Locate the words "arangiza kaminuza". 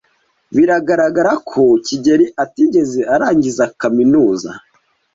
3.13-4.51